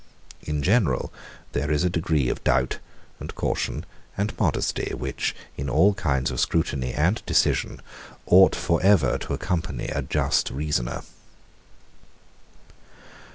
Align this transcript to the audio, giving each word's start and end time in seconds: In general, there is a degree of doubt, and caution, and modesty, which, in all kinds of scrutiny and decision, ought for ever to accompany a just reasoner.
In 0.41 0.63
general, 0.63 1.13
there 1.51 1.69
is 1.69 1.83
a 1.83 1.87
degree 1.87 2.27
of 2.27 2.43
doubt, 2.43 2.79
and 3.19 3.35
caution, 3.35 3.85
and 4.17 4.35
modesty, 4.39 4.95
which, 4.95 5.35
in 5.57 5.69
all 5.69 5.93
kinds 5.93 6.31
of 6.31 6.39
scrutiny 6.39 6.91
and 6.91 7.21
decision, 7.27 7.83
ought 8.25 8.55
for 8.55 8.81
ever 8.81 9.19
to 9.19 9.33
accompany 9.35 9.89
a 9.89 10.01
just 10.01 10.49
reasoner. 10.49 11.03